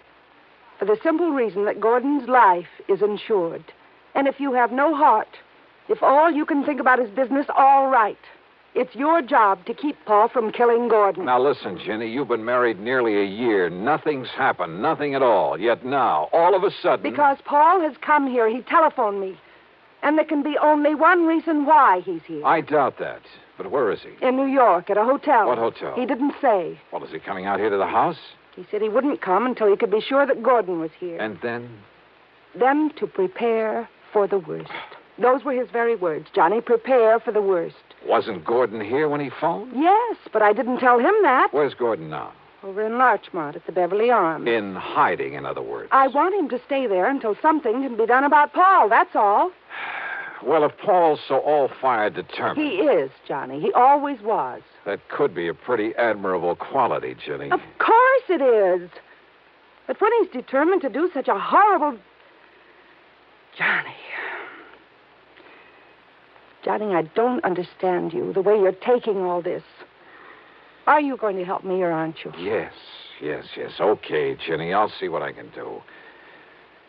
[0.79, 3.65] For the simple reason that Gordon's life is insured.
[4.15, 5.29] And if you have no heart,
[5.89, 8.19] if all you can think about is business, all right.
[8.75, 11.27] It's your job to keep Paul from killing Gordon.
[11.27, 13.69] Now listen, Ginny, you've been married nearly a year.
[13.69, 15.61] Nothing's happened, nothing at all.
[15.61, 17.03] Yet now, all of a sudden.
[17.03, 18.49] Because Paul has come here.
[18.49, 19.39] He telephoned me.
[20.03, 22.45] And there can be only one reason why he's here.
[22.45, 23.23] I doubt that.
[23.57, 24.27] But where is he?
[24.27, 25.47] In New York, at a hotel.
[25.47, 25.95] What hotel?
[25.95, 26.81] He didn't say.
[26.93, 28.19] Well, is he coming out here to the house?
[28.57, 31.19] He said he wouldn't come until he could be sure that Gordon was here.
[31.19, 31.71] And then?
[32.59, 34.71] Then to prepare for the worst.
[35.19, 36.61] Those were his very words, Johnny.
[36.61, 37.77] Prepare for the worst.
[38.07, 39.73] Wasn't Gordon here when he phoned?
[39.75, 41.49] Yes, but I didn't tell him that.
[41.53, 42.33] Where's Gordon now?
[42.65, 44.47] Over in Larchmont at the Beverly Arms.
[44.47, 45.89] In hiding, in other words.
[45.91, 49.51] I want him to stay there until something can be done about Paul, that's all.
[50.45, 52.69] Well, if Paul's so all fired determined.
[52.69, 53.61] He is, Johnny.
[53.61, 54.63] He always was.
[54.85, 57.51] That could be a pretty admirable quality, Ginny.
[57.51, 58.91] Of course it is.
[59.87, 61.99] But when he's determined to do such a horrible.
[63.57, 63.95] Johnny.
[66.65, 69.65] Johnny, I don't understand you, the way you're taking all this.
[70.87, 72.33] Are you going to help me or aren't you?
[72.39, 72.73] Yes,
[73.21, 73.73] yes, yes.
[73.81, 74.73] Okay, Ginny.
[74.73, 75.81] I'll see what I can do.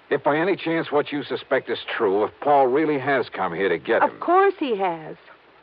[0.09, 3.69] If by any chance what you suspect is true, if Paul really has come here
[3.69, 4.11] to get him.
[4.11, 5.15] Of course he has.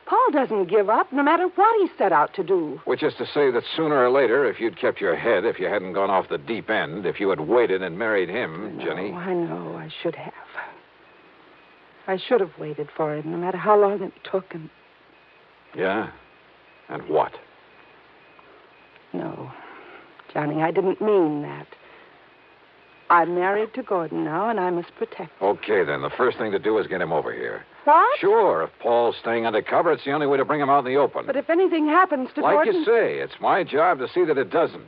[0.05, 2.81] Paul doesn't give up, no matter what he set out to do.
[2.83, 5.67] Which is to say that sooner or later, if you'd kept your head, if you
[5.67, 9.11] hadn't gone off the deep end, if you had waited and married him, Jenny.
[9.13, 9.77] Oh, I know.
[9.77, 10.33] I should have.
[12.07, 14.53] I should have waited for him, no matter how long it took.
[14.53, 14.69] And
[15.75, 16.11] Yeah?
[16.89, 17.31] And what?
[19.13, 19.51] No,
[20.33, 21.67] Johnny, I didn't mean that.
[23.09, 25.37] I'm married to Gordon now, and I must protect.
[25.37, 25.47] him.
[25.47, 26.01] Okay, then.
[26.01, 27.65] The first thing to do is get him over here.
[27.83, 28.19] What?
[28.19, 30.97] Sure, if Paul's staying undercover, it's the only way to bring him out in the
[30.97, 31.25] open.
[31.25, 34.37] But if anything happens to like Gordon, you say, it's my job to see that
[34.37, 34.87] it doesn't.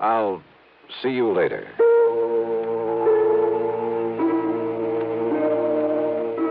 [0.00, 0.42] I'll
[1.00, 1.68] see you later.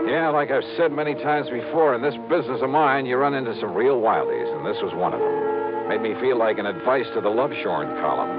[0.08, 3.54] Yeah, like I've said many times before, in this business of mine, you run into
[3.60, 5.49] some real wildies, and this was one of them.
[5.90, 8.30] Made me feel like an advice to the love shorn column.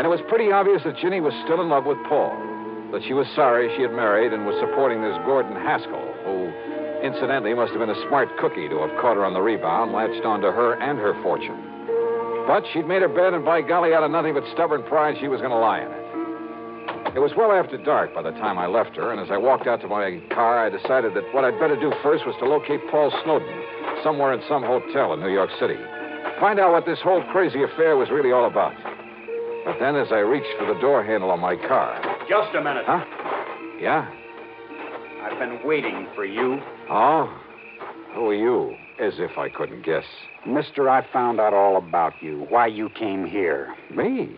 [0.00, 2.32] And it was pretty obvious that Ginny was still in love with Paul,
[2.96, 6.48] that she was sorry she had married and was supporting this Gordon Haskell, who,
[7.04, 10.24] incidentally, must have been a smart cookie to have caught her on the rebound, latched
[10.24, 11.60] onto her and her fortune.
[12.48, 15.28] But she'd made her bed, and by golly, out of nothing but stubborn pride, she
[15.28, 17.16] was going to lie in it.
[17.16, 19.68] It was well after dark by the time I left her, and as I walked
[19.68, 22.80] out to my car, I decided that what I'd better do first was to locate
[22.88, 23.60] Paul Snowden
[24.00, 25.76] somewhere in some hotel in New York City.
[26.40, 28.74] Find out what this whole crazy affair was really all about.
[29.64, 32.00] But then, as I reached for the door handle on my car.
[32.28, 32.84] Just a minute.
[32.86, 33.04] Huh?
[33.80, 34.08] Yeah?
[35.22, 36.60] I've been waiting for you.
[36.88, 37.34] Oh?
[38.14, 38.76] Who are you?
[39.00, 40.04] As if I couldn't guess.
[40.46, 43.74] Mister, I found out all about you, why you came here.
[43.90, 44.36] Me?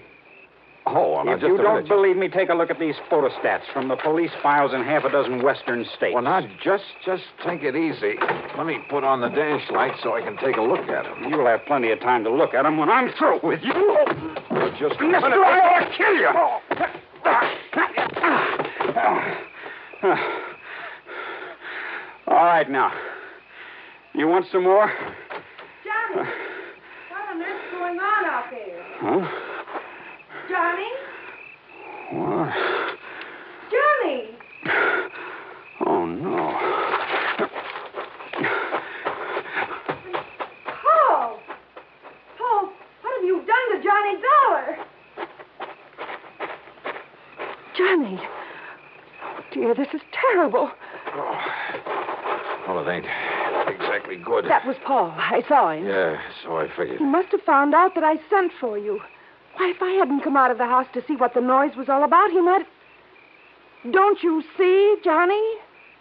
[0.91, 1.89] Oh, well, now, if just you a don't minute.
[1.89, 5.11] believe me, take a look at these photostats from the police files in half a
[5.11, 6.15] dozen western states.
[6.15, 8.17] Well, now, just just take it easy.
[8.57, 11.29] Let me put on the dash light so I can take a look at them.
[11.29, 13.73] You'll have plenty of time to look at them when I'm through with you.
[14.51, 15.39] Well, just a Mister, minute.
[15.45, 16.29] I ought to kill you.
[22.29, 22.93] All right, now.
[24.15, 24.91] You want some more?
[25.85, 26.29] Johnny,
[27.11, 28.85] what on earth's going on out there?
[29.01, 29.45] Huh?
[30.49, 30.89] Johnny,
[32.13, 32.53] What?
[33.71, 34.31] Johnny.
[35.85, 36.47] Oh, no.
[40.65, 41.39] Paul!
[42.39, 44.79] Paul, what have you done to Johnny Dollar?
[47.77, 48.21] Johnny.
[49.25, 50.71] Oh, dear, this is terrible.
[51.15, 51.41] Oh.
[52.67, 53.07] Well, it ain't
[53.75, 54.45] exactly good.
[54.47, 55.13] That was Paul.
[55.17, 55.87] I saw him.
[55.87, 56.99] Yeah, so I figured.
[56.99, 59.01] He must have found out that I sent for you.
[59.59, 61.89] Why, if I hadn't come out of the house to see what the noise was
[61.89, 62.65] all about, he might.
[63.91, 65.43] Don't you see, Johnny?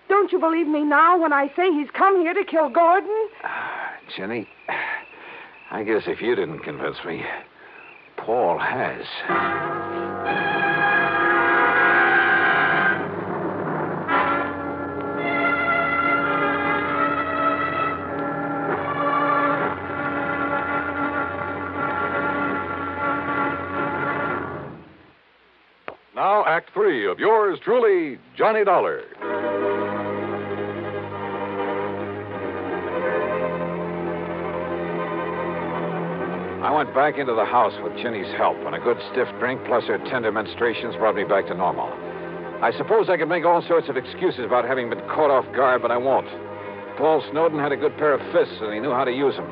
[0.09, 3.27] Don't you believe me now when I say he's come here to kill Gordon?
[3.43, 4.47] Ah, Jenny,
[5.71, 7.23] I guess if you didn't convince me,
[8.17, 9.96] Paul has.
[26.77, 29.01] Three of yours truly, Johnny Dollar.
[36.61, 39.85] I went back into the house with Ginny's help, and a good stiff drink plus
[39.85, 41.89] her tender menstruations brought me back to normal.
[42.61, 45.81] I suppose I could make all sorts of excuses about having been caught off guard,
[45.81, 46.29] but I won't.
[46.99, 49.51] Paul Snowden had a good pair of fists, and he knew how to use them.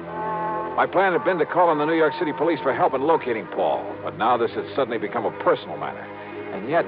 [0.77, 3.01] My plan had been to call on the New York City police for help in
[3.01, 6.05] locating Paul, but now this had suddenly become a personal matter.
[6.53, 6.85] And yet,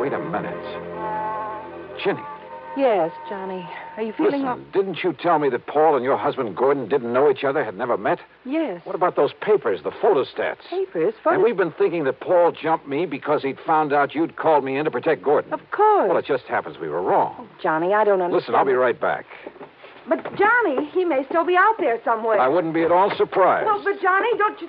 [0.00, 0.56] wait a minute.
[2.04, 2.22] Ginny,
[2.78, 3.68] Yes, Johnny.
[3.96, 7.12] Are you feeling Listen, didn't you tell me that Paul and your husband Gordon didn't
[7.12, 8.20] know each other, had never met?
[8.44, 8.82] Yes.
[8.84, 10.60] What about those papers, the photostats?
[10.70, 11.14] Papers?
[11.24, 14.76] And we've been thinking that Paul jumped me because he'd found out you'd called me
[14.76, 15.52] in to protect Gordon.
[15.52, 16.08] Of course.
[16.08, 17.34] Well, it just happens we were wrong.
[17.40, 18.42] Oh, Johnny, I don't understand.
[18.42, 19.26] Listen, I'll be right back.
[20.08, 22.38] But Johnny, he may still be out there somewhere.
[22.38, 23.66] I wouldn't be at all surprised.
[23.66, 24.68] Well, but Johnny, don't you?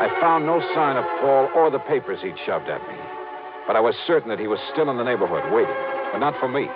[0.00, 2.96] I found no sign of Paul or the papers he'd shoved at me.
[3.66, 5.76] But I was certain that he was still in the neighborhood, waiting.
[6.10, 6.68] But not for me.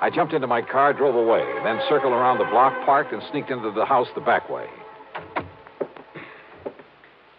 [0.00, 3.50] I jumped into my car, drove away, then circled around the block, parked, and sneaked
[3.50, 4.66] into the house the back way.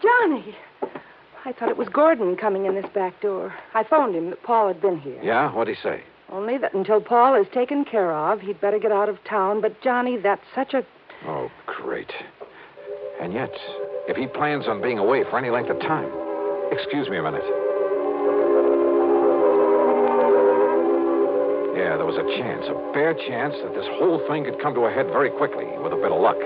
[0.01, 0.55] Johnny.
[1.45, 3.53] I thought it was Gordon coming in this back door.
[3.73, 5.19] I phoned him that Paul had been here.
[5.23, 5.53] Yeah?
[5.53, 6.03] What'd he say?
[6.29, 9.61] Only that until Paul is taken care of, he'd better get out of town.
[9.61, 10.85] But, Johnny, that's such a.
[11.25, 12.11] Oh, great.
[13.21, 13.51] And yet,
[14.07, 16.09] if he plans on being away for any length of time.
[16.71, 17.43] Excuse me a minute.
[21.75, 24.87] Yeah, there was a chance, a bare chance, that this whole thing could come to
[24.87, 26.37] a head very quickly with a bit of luck.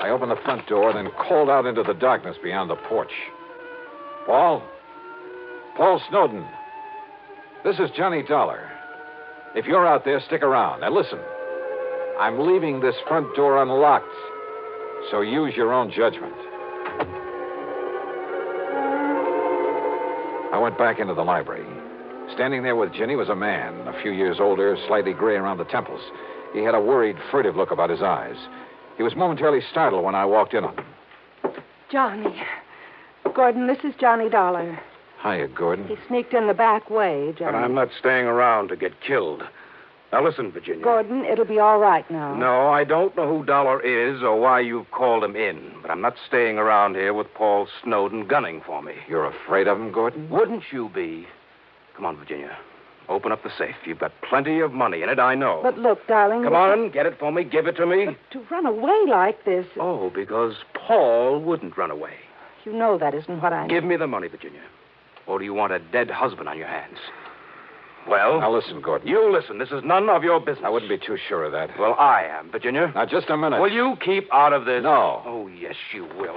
[0.00, 3.12] I opened the front door, and then called out into the darkness beyond the porch.
[4.26, 4.62] Paul?
[5.76, 6.46] Paul Snowden.
[7.64, 8.70] This is Johnny Dollar.
[9.56, 10.80] If you're out there, stick around.
[10.80, 11.18] Now listen.
[12.20, 14.06] I'm leaving this front door unlocked,
[15.10, 16.34] so use your own judgment.
[20.52, 21.66] I went back into the library.
[22.34, 25.64] Standing there with Ginny was a man, a few years older, slightly gray around the
[25.64, 26.00] temples.
[26.52, 28.36] He had a worried, furtive look about his eyes.
[28.96, 30.84] He was momentarily startled when I walked in on him.
[31.90, 32.42] Johnny.
[33.34, 34.80] Gordon, this is Johnny Dollar.
[35.22, 35.86] Hiya, Gordon.
[35.86, 37.52] He sneaked in the back way, Johnny.
[37.52, 39.42] But I'm not staying around to get killed.
[40.12, 40.82] Now listen, Virginia.
[40.82, 42.34] Gordon, it'll be all right now.
[42.34, 46.00] No, I don't know who Dollar is or why you've called him in, but I'm
[46.00, 48.94] not staying around here with Paul Snowden gunning for me.
[49.06, 50.30] You're afraid of him, Gordon?
[50.30, 51.26] Wouldn't you be?
[51.94, 52.56] Come on, Virginia.
[53.10, 53.74] Open up the safe.
[53.84, 55.60] You've got plenty of money in it, I know.
[55.62, 56.42] But look, darling.
[56.42, 57.44] Come this- on, get it for me.
[57.44, 58.16] Give it to me.
[58.30, 59.66] To run away like this.
[59.78, 62.14] Oh, because Paul wouldn't run away.
[62.64, 64.60] You know that isn't what I Give me the money, Virginia.
[65.26, 66.98] Or do you want a dead husband on your hands?
[68.08, 69.06] Well, Now listen, Gordon.
[69.06, 69.58] you listen.
[69.58, 70.64] This is none of your business.
[70.64, 71.70] I wouldn't be too sure of that.
[71.78, 72.90] Well, I am, Virginia.
[72.94, 73.60] Now, just a minute.
[73.60, 74.82] Will you keep out of this?
[74.82, 75.22] No.
[75.26, 76.36] Oh, yes, you will.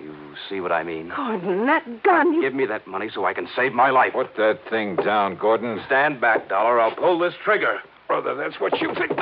[0.00, 0.14] You
[0.48, 1.10] see what I mean?
[1.14, 2.34] Gordon, that gun.
[2.34, 2.42] You...
[2.42, 4.12] Give me that money so I can save my life.
[4.12, 5.80] Put that thing down, Gordon.
[5.86, 6.78] Stand back, Dollar.
[6.80, 7.78] I'll pull this trigger.
[8.06, 9.12] Brother, that's what you think.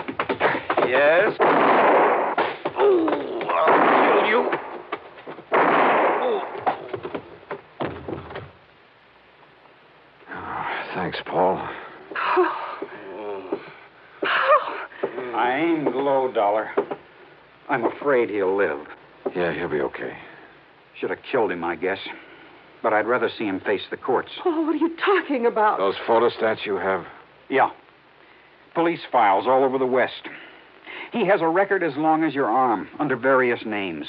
[0.88, 1.34] Yes?
[2.78, 4.50] Oh, I'll kill you.
[5.52, 6.42] Oh.
[10.94, 11.57] Thanks, Paul.
[15.34, 16.70] I aimed low, Dollar.
[17.68, 18.86] I'm afraid he'll live.
[19.34, 20.16] Yeah, he'll be okay.
[21.00, 21.98] Should have killed him, I guess.
[22.80, 24.30] But I'd rather see him face the courts.
[24.44, 25.78] Oh, what are you talking about?
[25.78, 27.04] Those photostats you have?
[27.48, 27.70] Yeah.
[28.74, 30.28] Police files all over the West.
[31.11, 34.07] He has a record as long as your arm, under various names.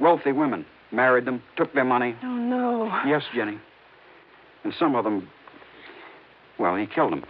[0.00, 0.66] Wealthy women.
[0.90, 2.16] Married them, took their money.
[2.24, 3.00] Oh, no.
[3.06, 3.60] Yes, Jenny.
[4.64, 5.28] And some of them.
[6.58, 7.24] Well, he killed them.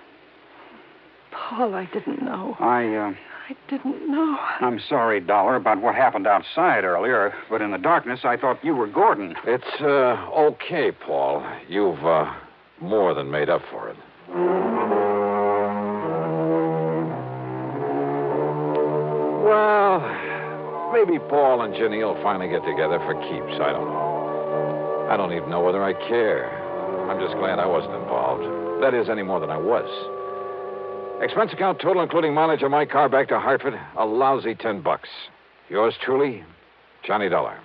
[1.30, 2.56] Paul, I didn't know.
[2.58, 3.12] I, uh,
[3.50, 4.38] I didn't know.
[4.60, 8.76] I'm sorry, Dollar, about what happened outside earlier, but in the darkness, I thought you
[8.76, 9.34] were Gordon.
[9.44, 11.44] It's, uh, okay, Paul.
[11.68, 12.32] You've, uh,
[12.80, 13.96] more than made up for it.
[19.48, 19.98] Well,
[20.92, 23.60] maybe Paul and Ginny will finally get together for keeps.
[23.60, 25.08] I don't know.
[25.10, 26.46] I don't even know whether I care.
[27.10, 28.44] I'm just glad I wasn't involved.
[28.80, 30.19] That is, any more than I was.
[31.20, 35.08] Expense account total, including mileage on my car back to Hartford, a lousy ten bucks.
[35.68, 36.42] Yours truly,
[37.06, 37.58] Johnny Dollar.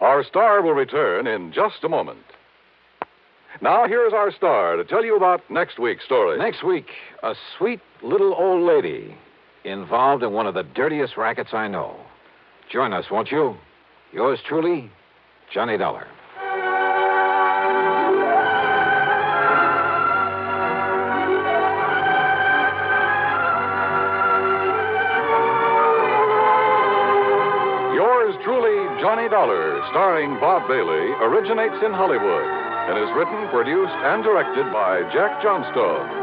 [0.00, 2.18] Our star will return in just a moment.
[3.62, 6.38] Now, here's our star to tell you about next week's story.
[6.38, 6.88] Next week,
[7.22, 9.16] a sweet little old lady
[9.64, 11.96] involved in one of the dirtiest rackets I know.
[12.70, 13.56] Join us, won't you?
[14.12, 14.90] Yours truly,
[15.52, 16.06] Johnny Dollar.
[27.94, 34.24] Yours truly, Johnny Dollar, starring Bob Bailey, originates in Hollywood and is written, produced, and
[34.24, 36.19] directed by Jack Johnstone.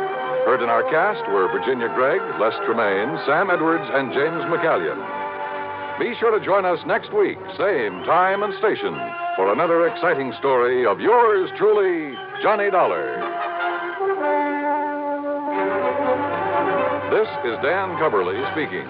[0.48, 4.96] Heard in our cast were Virginia Gregg, Les Tremayne, Sam Edwards, and James McCallion.
[6.00, 8.96] Be sure to join us next week, same time and station,
[9.36, 13.20] for another exciting story of yours truly, Johnny Dollar.
[17.12, 18.88] This is Dan Cubberly speaking.